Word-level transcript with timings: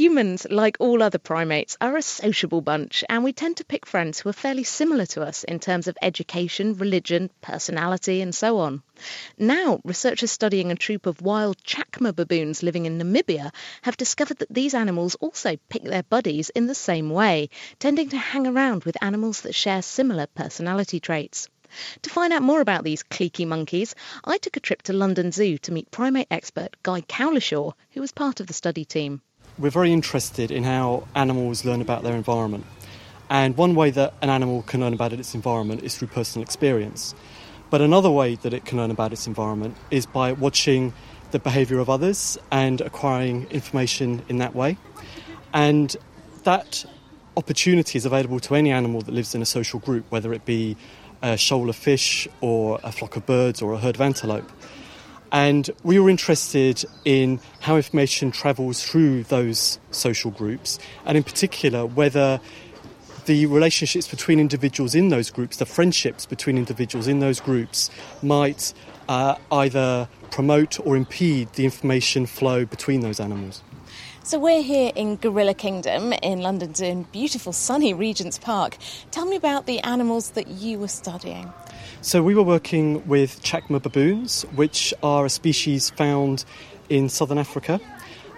Humans, 0.00 0.46
like 0.50 0.78
all 0.80 1.02
other 1.02 1.18
primates, 1.18 1.76
are 1.78 1.94
a 1.94 2.00
sociable 2.00 2.62
bunch, 2.62 3.04
and 3.10 3.22
we 3.22 3.34
tend 3.34 3.58
to 3.58 3.66
pick 3.66 3.84
friends 3.84 4.18
who 4.18 4.30
are 4.30 4.32
fairly 4.32 4.64
similar 4.64 5.04
to 5.04 5.20
us 5.20 5.44
in 5.44 5.60
terms 5.60 5.88
of 5.88 5.98
education, 6.00 6.74
religion, 6.78 7.28
personality, 7.42 8.22
and 8.22 8.34
so 8.34 8.60
on. 8.60 8.82
Now, 9.36 9.82
researchers 9.84 10.30
studying 10.30 10.72
a 10.72 10.74
troop 10.74 11.04
of 11.04 11.20
wild 11.20 11.58
chacma 11.62 12.16
baboons 12.16 12.62
living 12.62 12.86
in 12.86 12.98
Namibia 12.98 13.52
have 13.82 13.98
discovered 13.98 14.38
that 14.38 14.54
these 14.54 14.72
animals 14.72 15.16
also 15.16 15.58
pick 15.68 15.82
their 15.82 16.04
buddies 16.04 16.48
in 16.48 16.66
the 16.66 16.74
same 16.74 17.10
way, 17.10 17.50
tending 17.78 18.08
to 18.08 18.16
hang 18.16 18.46
around 18.46 18.84
with 18.84 19.02
animals 19.02 19.42
that 19.42 19.54
share 19.54 19.82
similar 19.82 20.26
personality 20.28 20.98
traits. 20.98 21.46
To 22.02 22.10
find 22.10 22.32
out 22.32 22.42
more 22.42 22.60
about 22.60 22.84
these 22.84 23.02
cliquey 23.02 23.46
monkeys, 23.46 23.94
I 24.24 24.38
took 24.38 24.56
a 24.56 24.60
trip 24.60 24.82
to 24.82 24.92
London 24.92 25.32
Zoo 25.32 25.58
to 25.58 25.72
meet 25.72 25.90
primate 25.90 26.28
expert 26.30 26.76
Guy 26.82 27.02
Cowlishaw, 27.02 27.72
who 27.90 28.00
was 28.00 28.12
part 28.12 28.40
of 28.40 28.46
the 28.46 28.54
study 28.54 28.84
team. 28.84 29.20
We're 29.58 29.70
very 29.70 29.92
interested 29.92 30.50
in 30.50 30.64
how 30.64 31.06
animals 31.14 31.64
learn 31.64 31.80
about 31.80 32.02
their 32.02 32.14
environment. 32.14 32.64
And 33.28 33.56
one 33.56 33.74
way 33.74 33.90
that 33.90 34.14
an 34.22 34.30
animal 34.30 34.62
can 34.62 34.80
learn 34.80 34.92
about 34.92 35.12
its 35.12 35.34
environment 35.34 35.82
is 35.82 35.96
through 35.96 36.08
personal 36.08 36.42
experience. 36.42 37.14
But 37.70 37.80
another 37.80 38.10
way 38.10 38.34
that 38.36 38.52
it 38.52 38.64
can 38.64 38.78
learn 38.78 38.90
about 38.90 39.12
its 39.12 39.26
environment 39.26 39.76
is 39.90 40.04
by 40.04 40.32
watching 40.32 40.92
the 41.30 41.38
behaviour 41.38 41.78
of 41.78 41.88
others 41.88 42.36
and 42.50 42.80
acquiring 42.80 43.46
information 43.50 44.22
in 44.28 44.38
that 44.38 44.54
way. 44.54 44.76
And 45.52 45.96
that 46.42 46.84
opportunity 47.36 47.96
is 47.96 48.04
available 48.04 48.40
to 48.40 48.54
any 48.56 48.72
animal 48.72 49.02
that 49.02 49.12
lives 49.12 49.34
in 49.34 49.42
a 49.42 49.46
social 49.46 49.78
group, 49.78 50.04
whether 50.10 50.32
it 50.32 50.44
be 50.44 50.76
a 51.22 51.36
shoal 51.36 51.68
of 51.68 51.76
fish 51.76 52.28
or 52.40 52.80
a 52.82 52.92
flock 52.92 53.16
of 53.16 53.26
birds 53.26 53.62
or 53.62 53.72
a 53.72 53.78
herd 53.78 53.96
of 53.96 54.00
antelope. 54.00 54.50
And 55.32 55.70
we 55.84 55.98
were 56.00 56.10
interested 56.10 56.84
in 57.04 57.40
how 57.60 57.76
information 57.76 58.32
travels 58.32 58.82
through 58.82 59.24
those 59.24 59.78
social 59.90 60.30
groups, 60.30 60.78
and 61.06 61.16
in 61.16 61.22
particular, 61.22 61.86
whether 61.86 62.40
the 63.26 63.46
relationships 63.46 64.08
between 64.08 64.40
individuals 64.40 64.94
in 64.94 65.08
those 65.08 65.30
groups, 65.30 65.58
the 65.58 65.66
friendships 65.66 66.26
between 66.26 66.58
individuals 66.58 67.06
in 67.06 67.20
those 67.20 67.38
groups, 67.38 67.90
might 68.22 68.74
uh, 69.08 69.36
either 69.52 70.08
promote 70.32 70.80
or 70.84 70.96
impede 70.96 71.52
the 71.52 71.64
information 71.64 72.26
flow 72.26 72.64
between 72.64 73.00
those 73.00 73.20
animals. 73.20 73.62
So 74.22 74.38
we're 74.38 74.62
here 74.62 74.92
in 74.94 75.16
Gorilla 75.16 75.54
Kingdom 75.54 76.12
in 76.12 76.42
London's 76.42 76.80
in 76.80 77.04
beautiful 77.04 77.54
sunny 77.54 77.94
Regent's 77.94 78.38
Park. 78.38 78.76
Tell 79.10 79.24
me 79.24 79.34
about 79.34 79.64
the 79.64 79.80
animals 79.80 80.32
that 80.32 80.46
you 80.48 80.78
were 80.78 80.88
studying. 80.88 81.50
So 82.02 82.22
we 82.22 82.34
were 82.34 82.42
working 82.42 83.06
with 83.08 83.42
chacma 83.42 83.80
baboons, 83.80 84.42
which 84.54 84.92
are 85.02 85.24
a 85.24 85.30
species 85.30 85.88
found 85.88 86.44
in 86.90 87.08
southern 87.08 87.38
Africa. 87.38 87.80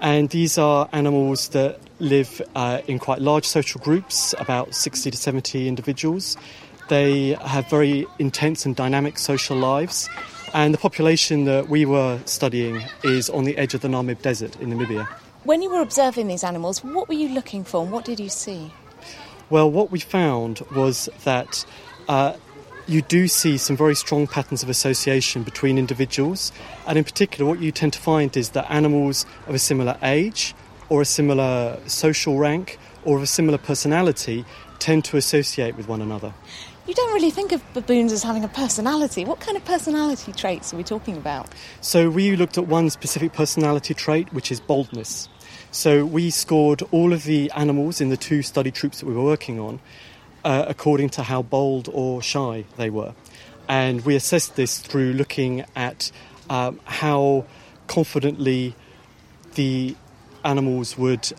And 0.00 0.28
these 0.30 0.58
are 0.58 0.88
animals 0.92 1.50
that 1.50 1.78
live 2.00 2.42
uh, 2.56 2.80
in 2.88 2.98
quite 2.98 3.20
large 3.20 3.44
social 3.44 3.80
groups, 3.80 4.34
about 4.40 4.74
60 4.74 5.12
to 5.12 5.16
70 5.16 5.68
individuals. 5.68 6.36
They 6.88 7.36
have 7.44 7.70
very 7.70 8.04
intense 8.18 8.66
and 8.66 8.74
dynamic 8.74 9.16
social 9.16 9.56
lives. 9.56 10.08
And 10.52 10.74
the 10.74 10.78
population 10.78 11.44
that 11.44 11.68
we 11.68 11.86
were 11.86 12.20
studying 12.24 12.82
is 13.04 13.30
on 13.30 13.44
the 13.44 13.56
edge 13.56 13.74
of 13.74 13.80
the 13.80 13.88
Namib 13.88 14.22
Desert 14.22 14.56
in 14.60 14.70
Namibia. 14.70 15.08
When 15.48 15.62
you 15.62 15.70
were 15.70 15.80
observing 15.80 16.28
these 16.28 16.44
animals, 16.44 16.84
what 16.84 17.08
were 17.08 17.14
you 17.14 17.30
looking 17.30 17.64
for 17.64 17.82
and 17.82 17.90
what 17.90 18.04
did 18.04 18.20
you 18.20 18.28
see? 18.28 18.70
Well, 19.48 19.70
what 19.70 19.90
we 19.90 19.98
found 19.98 20.60
was 20.76 21.08
that 21.24 21.64
uh, 22.06 22.34
you 22.86 23.00
do 23.00 23.28
see 23.28 23.56
some 23.56 23.74
very 23.74 23.94
strong 23.94 24.26
patterns 24.26 24.62
of 24.62 24.68
association 24.68 25.44
between 25.44 25.78
individuals, 25.78 26.52
and 26.86 26.98
in 26.98 27.04
particular, 27.04 27.48
what 27.48 27.60
you 27.60 27.72
tend 27.72 27.94
to 27.94 27.98
find 27.98 28.36
is 28.36 28.50
that 28.50 28.70
animals 28.70 29.24
of 29.46 29.54
a 29.54 29.58
similar 29.58 29.96
age, 30.02 30.54
or 30.90 31.00
a 31.00 31.06
similar 31.06 31.78
social 31.86 32.36
rank, 32.36 32.78
or 33.06 33.16
of 33.16 33.22
a 33.22 33.26
similar 33.26 33.56
personality 33.56 34.44
tend 34.78 35.06
to 35.06 35.16
associate 35.16 35.78
with 35.78 35.88
one 35.88 36.02
another. 36.02 36.34
You 36.86 36.92
don't 36.92 37.14
really 37.14 37.30
think 37.30 37.52
of 37.52 37.62
baboons 37.72 38.12
as 38.12 38.22
having 38.22 38.44
a 38.44 38.48
personality. 38.48 39.24
What 39.24 39.40
kind 39.40 39.56
of 39.56 39.64
personality 39.64 40.30
traits 40.32 40.74
are 40.74 40.76
we 40.76 40.84
talking 40.84 41.16
about? 41.16 41.48
So, 41.80 42.10
we 42.10 42.36
looked 42.36 42.58
at 42.58 42.66
one 42.66 42.90
specific 42.90 43.32
personality 43.32 43.94
trait, 43.94 44.30
which 44.34 44.52
is 44.52 44.60
boldness. 44.60 45.30
So, 45.70 46.04
we 46.04 46.30
scored 46.30 46.82
all 46.90 47.12
of 47.12 47.24
the 47.24 47.50
animals 47.52 48.00
in 48.00 48.08
the 48.08 48.16
two 48.16 48.42
study 48.42 48.70
troops 48.70 49.00
that 49.00 49.06
we 49.06 49.14
were 49.14 49.24
working 49.24 49.60
on 49.60 49.80
uh, 50.44 50.64
according 50.68 51.10
to 51.10 51.22
how 51.22 51.42
bold 51.42 51.88
or 51.92 52.22
shy 52.22 52.64
they 52.76 52.90
were. 52.90 53.14
And 53.68 54.04
we 54.04 54.16
assessed 54.16 54.56
this 54.56 54.78
through 54.78 55.12
looking 55.12 55.64
at 55.76 56.10
um, 56.48 56.80
how 56.84 57.44
confidently 57.86 58.74
the 59.54 59.94
animals 60.44 60.96
would 60.96 61.30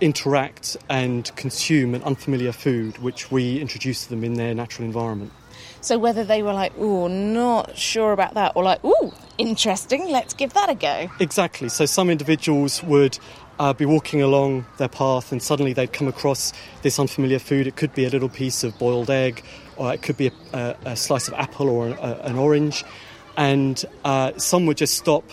interact 0.00 0.76
and 0.88 1.30
consume 1.36 1.94
an 1.94 2.02
unfamiliar 2.04 2.52
food 2.52 2.98
which 2.98 3.30
we 3.30 3.60
introduced 3.60 4.04
to 4.04 4.10
them 4.10 4.22
in 4.24 4.34
their 4.34 4.54
natural 4.54 4.86
environment. 4.86 5.32
So 5.80 5.98
whether 5.98 6.24
they 6.24 6.42
were 6.42 6.52
like, 6.52 6.72
"Oh, 6.78 7.08
not 7.08 7.76
sure 7.76 8.12
about 8.12 8.34
that," 8.34 8.52
or 8.54 8.62
like, 8.62 8.80
"Oh, 8.84 9.12
interesting, 9.38 10.08
let's 10.08 10.34
give 10.34 10.52
that 10.54 10.70
a 10.70 10.74
go." 10.74 11.10
Exactly. 11.20 11.68
So 11.68 11.84
some 11.84 12.10
individuals 12.10 12.82
would 12.82 13.18
uh, 13.58 13.72
be 13.72 13.84
walking 13.84 14.22
along 14.22 14.66
their 14.76 14.88
path 14.88 15.32
and 15.32 15.42
suddenly 15.42 15.72
they'd 15.72 15.92
come 15.92 16.08
across 16.08 16.52
this 16.82 16.98
unfamiliar 16.98 17.38
food. 17.38 17.66
It 17.66 17.76
could 17.76 17.94
be 17.94 18.04
a 18.04 18.10
little 18.10 18.28
piece 18.28 18.64
of 18.64 18.78
boiled 18.78 19.10
egg, 19.10 19.42
or 19.76 19.92
it 19.92 20.02
could 20.02 20.16
be 20.16 20.28
a, 20.28 20.32
a, 20.52 20.76
a 20.86 20.96
slice 20.96 21.28
of 21.28 21.34
apple 21.34 21.68
or 21.68 21.88
a, 21.88 22.20
an 22.22 22.36
orange, 22.36 22.84
and 23.36 23.84
uh, 24.04 24.32
some 24.36 24.66
would 24.66 24.76
just 24.76 24.96
stop 24.96 25.24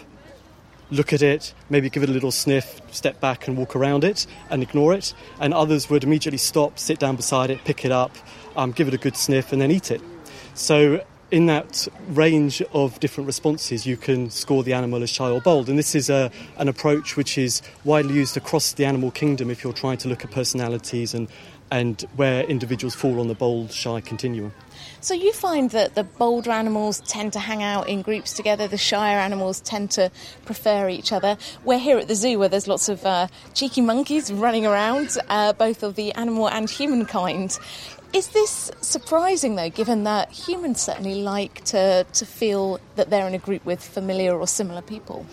look 0.91 1.13
at 1.13 1.21
it, 1.21 1.53
maybe 1.69 1.89
give 1.89 2.03
it 2.03 2.09
a 2.09 2.11
little 2.11 2.31
sniff, 2.31 2.81
step 2.91 3.19
back 3.19 3.47
and 3.47 3.57
walk 3.57 3.75
around 3.75 4.03
it 4.03 4.25
and 4.49 4.61
ignore 4.61 4.93
it. 4.93 5.13
And 5.39 5.53
others 5.53 5.89
would 5.89 6.03
immediately 6.03 6.37
stop, 6.37 6.77
sit 6.79 6.99
down 6.99 7.15
beside 7.15 7.49
it, 7.49 7.63
pick 7.63 7.85
it 7.85 7.91
up, 7.91 8.15
um, 8.55 8.71
give 8.71 8.87
it 8.87 8.93
a 8.93 8.97
good 8.97 9.17
sniff, 9.17 9.51
and 9.51 9.61
then 9.61 9.71
eat 9.71 9.91
it. 9.91 10.01
So, 10.53 11.03
in 11.35 11.47
that 11.47 11.85
range 12.07 12.61
of 12.71 12.97
different 13.01 13.27
responses, 13.27 13.85
you 13.85 13.97
can 13.97 14.29
score 14.29 14.63
the 14.63 14.71
animal 14.71 15.03
as 15.03 15.09
shy 15.09 15.29
or 15.29 15.41
bold. 15.41 15.67
And 15.67 15.77
this 15.77 15.93
is 15.93 16.09
a, 16.09 16.31
an 16.55 16.69
approach 16.69 17.17
which 17.17 17.37
is 17.37 17.61
widely 17.83 18.13
used 18.13 18.37
across 18.37 18.71
the 18.71 18.85
animal 18.85 19.11
kingdom 19.11 19.49
if 19.49 19.61
you're 19.61 19.73
trying 19.73 19.97
to 19.97 20.07
look 20.07 20.23
at 20.23 20.31
personalities 20.31 21.13
and, 21.13 21.27
and 21.71 22.03
where 22.15 22.45
individuals 22.45 22.95
fall 22.95 23.19
on 23.19 23.27
the 23.27 23.35
bold 23.35 23.73
shy 23.73 23.99
continuum. 23.99 24.53
So 25.01 25.13
you 25.13 25.33
find 25.33 25.69
that 25.71 25.95
the 25.95 26.03
bolder 26.03 26.51
animals 26.51 26.99
tend 27.01 27.33
to 27.33 27.39
hang 27.39 27.61
out 27.61 27.89
in 27.89 28.01
groups 28.01 28.33
together, 28.33 28.67
the 28.67 28.77
shyer 28.77 29.19
animals 29.19 29.61
tend 29.61 29.91
to 29.91 30.11
prefer 30.45 30.89
each 30.89 31.11
other. 31.11 31.37
We're 31.63 31.79
here 31.79 31.97
at 31.97 32.07
the 32.07 32.15
zoo 32.15 32.39
where 32.39 32.49
there's 32.49 32.67
lots 32.67 32.89
of 32.89 33.05
uh, 33.05 33.27
cheeky 33.53 33.81
monkeys 33.81 34.31
running 34.31 34.65
around, 34.65 35.17
uh, 35.29 35.53
both 35.53 35.83
of 35.83 35.95
the 35.95 36.13
animal 36.13 36.49
and 36.49 36.69
human 36.69 37.05
kind. 37.05 37.57
Is 38.13 38.29
this 38.29 38.71
surprising 38.81 39.55
though, 39.55 39.69
given 39.69 40.03
that 40.05 40.31
humans 40.31 40.81
certainly 40.81 41.15
like 41.15 41.63
to, 41.65 42.05
to 42.13 42.25
feel 42.25 42.79
that 42.95 43.09
they're 43.09 43.27
in 43.27 43.33
a 43.33 43.39
group 43.39 43.65
with 43.65 43.83
familiar 43.83 44.37
or 44.37 44.47
similar 44.47 44.81
people? 44.81 45.25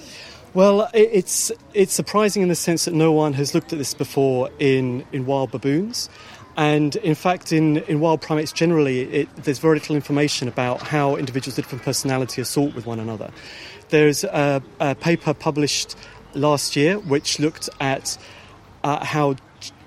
Well, 0.55 0.91
it's 0.93 1.51
it's 1.73 1.95
surprising 1.95 2.43
in 2.43 2.49
the 2.49 2.55
sense 2.55 2.85
that 2.85 2.93
no 2.93 3.11
one 3.13 3.33
has 3.35 3.55
looked 3.55 3.73
at 3.73 3.79
this 3.79 3.95
before 3.95 4.51
in, 4.59 5.05
in 5.11 5.25
wild 5.25 5.51
baboons. 5.51 6.11
And 6.57 6.97
in 6.97 7.15
fact, 7.15 7.53
in, 7.53 7.79
in 7.79 8.01
wild 8.01 8.21
primates 8.21 8.53
generally, 8.53 9.01
it, 9.03 9.37
there's 9.37 9.59
very 9.59 9.79
little 9.79 9.97
information 9.97 10.49
about 10.49 10.83
how 10.83 11.17
individuals 11.17 11.57
with 11.57 11.65
different 11.65 11.85
personality 11.85 12.43
assort 12.43 12.75
with 12.75 12.85
one 12.85 13.01
another. 13.01 13.31
There's 13.89 14.25
a, 14.25 14.63
a 14.79 14.95
paper 14.95 15.33
published 15.33 15.97
last 16.35 16.77
year 16.77 16.99
which 16.99 17.39
looked 17.39 17.71
at 17.81 18.19
uh, 18.85 19.03
how 19.05 19.37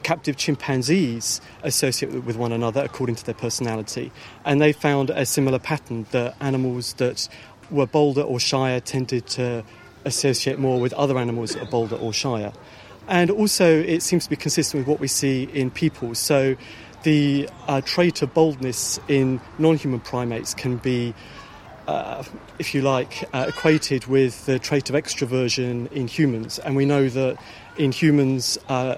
captive 0.05 0.37
chimpanzees 0.37 1.41
associate 1.63 2.23
with 2.23 2.35
one 2.37 2.51
another 2.51 2.83
according 2.83 3.15
to 3.15 3.25
their 3.25 3.33
personality. 3.33 4.11
And 4.45 4.61
they 4.61 4.71
found 4.71 5.09
a 5.09 5.25
similar 5.25 5.57
pattern 5.57 6.05
that 6.11 6.35
animals 6.39 6.93
that 6.93 7.27
were 7.71 7.87
bolder 7.87 8.21
or 8.21 8.39
shyer 8.39 8.79
tended 8.79 9.25
to 9.29 9.63
associate 10.05 10.59
more 10.59 10.79
with 10.79 10.93
other 10.93 11.17
animals 11.17 11.53
that 11.53 11.63
are 11.63 11.71
bolder 11.71 11.95
or 11.95 12.13
shyer. 12.13 12.53
And 13.07 13.31
also, 13.31 13.65
it 13.65 14.03
seems 14.03 14.25
to 14.25 14.29
be 14.29 14.35
consistent 14.35 14.81
with 14.81 14.87
what 14.87 14.99
we 14.99 15.07
see 15.07 15.49
in 15.51 15.71
people. 15.71 16.13
So, 16.13 16.55
the 17.01 17.49
uh, 17.67 17.81
trait 17.81 18.21
of 18.21 18.31
boldness 18.31 18.99
in 19.07 19.41
non 19.57 19.75
human 19.75 20.01
primates 20.01 20.53
can 20.53 20.77
be, 20.77 21.15
uh, 21.87 22.23
if 22.59 22.75
you 22.75 22.83
like, 22.83 23.27
uh, 23.33 23.45
equated 23.47 24.05
with 24.05 24.45
the 24.45 24.59
trait 24.59 24.87
of 24.91 24.95
extroversion 24.95 25.91
in 25.91 26.07
humans. 26.07 26.59
And 26.59 26.75
we 26.75 26.85
know 26.85 27.09
that 27.09 27.37
in 27.77 27.91
humans, 27.91 28.59
uh, 28.69 28.97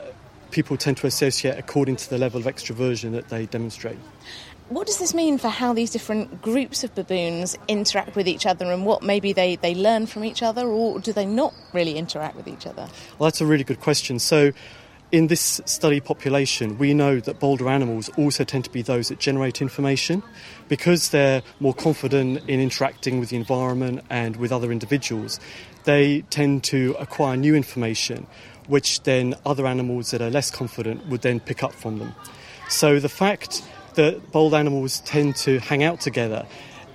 people 0.51 0.77
tend 0.77 0.97
to 0.97 1.07
associate 1.07 1.57
according 1.57 1.95
to 1.97 2.09
the 2.09 2.17
level 2.17 2.39
of 2.39 2.45
extroversion 2.45 3.11
that 3.11 3.29
they 3.29 3.45
demonstrate. 3.45 3.97
What 4.69 4.85
does 4.85 4.97
this 4.97 5.13
mean 5.13 5.37
for 5.37 5.47
how 5.47 5.73
these 5.73 5.91
different 5.91 6.41
groups 6.41 6.83
of 6.83 6.93
baboons 6.93 7.57
interact 7.69 8.17
with 8.17 8.27
each 8.27 8.45
other 8.45 8.69
and 8.69 8.85
what 8.85 9.01
maybe 9.01 9.31
they, 9.31 9.55
they 9.55 9.73
learn 9.73 10.07
from 10.07 10.25
each 10.25 10.43
other, 10.43 10.67
or 10.67 10.99
do 10.99 11.13
they 11.13 11.25
not 11.25 11.53
really 11.71 11.97
interact 11.97 12.35
with 12.35 12.49
each 12.49 12.67
other? 12.67 12.87
Well, 13.17 13.27
that's 13.27 13.39
a 13.39 13.45
really 13.45 13.63
good 13.63 13.79
question. 13.79 14.19
So, 14.19 14.51
in 15.09 15.27
this 15.27 15.61
study 15.65 16.01
population, 16.01 16.77
we 16.77 16.93
know 16.93 17.21
that 17.21 17.39
bolder 17.39 17.69
animals 17.69 18.09
also 18.17 18.43
tend 18.43 18.65
to 18.65 18.69
be 18.69 18.81
those 18.81 19.07
that 19.07 19.19
generate 19.19 19.61
information 19.61 20.21
because 20.67 21.11
they're 21.11 21.43
more 21.61 21.73
confident 21.73 22.39
in 22.49 22.59
interacting 22.59 23.21
with 23.21 23.29
the 23.29 23.37
environment 23.37 24.01
and 24.09 24.35
with 24.35 24.51
other 24.51 24.69
individuals. 24.69 25.39
They 25.85 26.21
tend 26.29 26.65
to 26.65 26.93
acquire 26.99 27.37
new 27.37 27.55
information, 27.55 28.27
which 28.67 29.03
then 29.03 29.35
other 29.45 29.65
animals 29.65 30.11
that 30.11 30.21
are 30.21 30.29
less 30.29 30.51
confident 30.51 31.05
would 31.07 31.21
then 31.21 31.39
pick 31.39 31.63
up 31.63 31.73
from 31.73 31.99
them. 31.99 32.13
So, 32.69 32.99
the 32.99 33.09
fact 33.09 33.63
that 33.95 34.31
bold 34.31 34.53
animals 34.53 34.99
tend 35.01 35.35
to 35.37 35.59
hang 35.59 35.83
out 35.83 36.01
together 36.01 36.45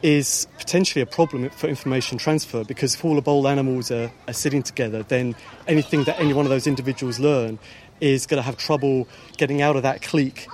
is 0.03 0.47
potentially 0.59 1.01
a 1.01 1.07
problem 1.07 1.49
for 1.51 1.69
information 1.69 2.19
transfer 2.19 2.65
because 2.65 2.95
if 2.95 3.05
all 3.05 3.15
the 3.15 3.23
bold 3.23 3.47
animals 3.47 3.91
are, 3.91 4.11
are, 4.27 4.35
sitting 4.35 4.63
together, 4.63 5.03
then 5.05 5.35
anything 5.69 6.05
that 6.05 6.19
any 6.19 6.33
one 6.33 6.45
of 6.45 6.51
those 6.51 6.67
individuals 6.67 7.21
learn 7.21 7.59
is 8.01 8.27
going 8.27 8.39
to 8.39 8.43
have 8.43 8.57
trouble 8.57 9.07
getting 9.37 9.63
out 9.63 9.77
of 9.77 9.83
that 9.83 10.03
clique 10.03 10.49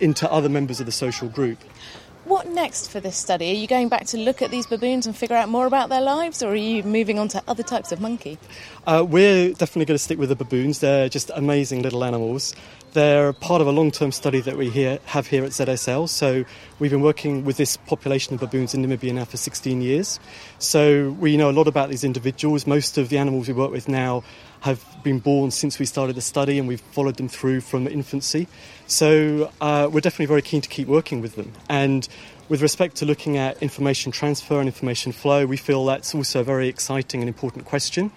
into 0.00 0.30
other 0.30 0.48
members 0.48 0.80
of 0.80 0.86
the 0.86 0.92
social 0.92 1.28
group. 1.28 1.58
What 2.24 2.46
next 2.46 2.88
for 2.88 3.00
this 3.00 3.16
study? 3.16 3.50
Are 3.50 3.54
you 3.54 3.66
going 3.66 3.88
back 3.88 4.06
to 4.06 4.16
look 4.16 4.42
at 4.42 4.52
these 4.52 4.66
baboons 4.66 5.06
and 5.06 5.16
figure 5.16 5.34
out 5.34 5.48
more 5.48 5.66
about 5.66 5.88
their 5.88 6.00
lives, 6.00 6.40
or 6.40 6.52
are 6.52 6.54
you 6.54 6.84
moving 6.84 7.18
on 7.18 7.26
to 7.28 7.42
other 7.48 7.64
types 7.64 7.90
of 7.90 8.00
monkey? 8.00 8.38
Uh, 8.86 9.04
we're 9.06 9.48
definitely 9.54 9.86
going 9.86 9.96
to 9.96 10.02
stick 10.02 10.18
with 10.18 10.28
the 10.28 10.36
baboons. 10.36 10.78
They're 10.78 11.08
just 11.08 11.32
amazing 11.34 11.82
little 11.82 12.04
animals. 12.04 12.54
They're 12.92 13.32
part 13.32 13.60
of 13.60 13.66
a 13.66 13.72
long 13.72 13.90
term 13.90 14.12
study 14.12 14.40
that 14.42 14.56
we 14.56 14.70
here, 14.70 15.00
have 15.06 15.26
here 15.26 15.44
at 15.44 15.50
ZSL. 15.50 16.08
So 16.08 16.44
we've 16.78 16.90
been 16.90 17.00
working 17.00 17.44
with 17.44 17.56
this 17.56 17.76
population 17.76 18.34
of 18.34 18.40
baboons 18.40 18.72
in 18.74 18.84
Namibia 18.84 19.14
now 19.14 19.24
for 19.24 19.38
16 19.38 19.80
years. 19.80 20.20
So 20.58 21.10
we 21.18 21.36
know 21.36 21.50
a 21.50 21.52
lot 21.52 21.66
about 21.66 21.88
these 21.88 22.04
individuals. 22.04 22.66
Most 22.66 22.98
of 22.98 23.08
the 23.08 23.18
animals 23.18 23.48
we 23.48 23.54
work 23.54 23.72
with 23.72 23.88
now 23.88 24.22
have 24.60 24.84
been 25.02 25.18
born 25.18 25.50
since 25.50 25.78
we 25.78 25.86
started 25.86 26.14
the 26.14 26.20
study 26.20 26.58
and 26.58 26.68
we've 26.68 26.80
followed 26.80 27.16
them 27.16 27.28
through 27.28 27.62
from 27.62 27.88
infancy. 27.88 28.46
So 28.86 29.50
uh, 29.60 29.88
we're 29.90 30.00
definitely 30.00 30.26
very 30.26 30.42
keen 30.42 30.60
to 30.60 30.68
keep 30.68 30.86
working 30.86 31.20
with 31.20 31.34
them. 31.34 31.52
And 31.68 32.06
with 32.48 32.62
respect 32.62 32.96
to 32.96 33.06
looking 33.06 33.36
at 33.36 33.62
information 33.62 34.12
transfer 34.12 34.58
and 34.58 34.68
information 34.68 35.12
flow, 35.12 35.46
we 35.46 35.56
feel 35.56 35.84
that's 35.84 36.14
also 36.14 36.40
a 36.40 36.44
very 36.44 36.68
exciting 36.68 37.20
and 37.20 37.28
important 37.28 37.64
question. 37.64 38.10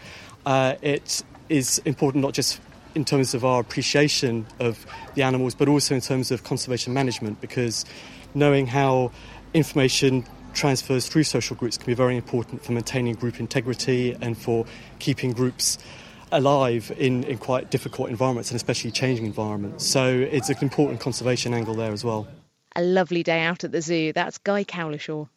Uh, 0.46 0.76
it 0.82 1.24
is 1.50 1.80
important 1.86 2.24
not 2.24 2.34
just 2.34 2.60
in 2.96 3.06
terms 3.06 3.34
of 3.34 3.44
our 3.46 3.60
appreciation 3.60 4.46
of 4.60 4.86
the 5.16 5.24
animals, 5.24 5.54
but 5.54 5.68
also 5.68 5.96
in 5.96 6.02
terms 6.02 6.32
of 6.32 6.44
conservation 6.44 6.94
management, 6.94 7.40
because 7.42 7.86
knowing 8.34 8.68
how 8.68 9.12
information 9.54 10.26
transfers 10.54 11.08
through 11.08 11.24
social 11.24 11.56
groups 11.56 11.78
can 11.78 11.86
be 11.86 11.94
very 11.94 12.16
important 12.16 12.64
for 12.64 12.72
maintaining 12.72 13.14
group 13.14 13.40
integrity 13.40 14.16
and 14.22 14.38
for 14.38 14.66
keeping 15.00 15.34
groups 15.34 15.78
alive 16.32 16.92
in, 16.98 17.24
in 17.26 17.38
quite 17.38 17.70
difficult 17.70 18.10
environments 18.10 18.50
and 18.50 18.56
especially 18.56 18.92
changing 18.92 19.26
environments. 19.26 19.86
So 19.86 20.08
it's 20.08 20.50
an 20.50 20.58
important 20.62 21.00
conservation 21.00 21.54
angle 21.54 21.76
there 21.76 21.92
as 21.92 22.04
well. 22.04 22.28
A 22.76 22.84
lovely 22.84 23.24
day 23.24 23.42
out 23.42 23.64
at 23.64 23.72
the 23.72 23.82
zoo. 23.82 24.12
That's 24.14 24.38
Guy 24.40 24.64
Cowlishaw. 24.64 25.28